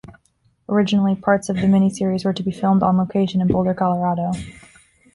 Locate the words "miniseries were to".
1.67-2.41